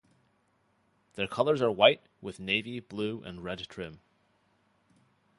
[1.13, 4.01] Their colours are white with navy blue and red trim.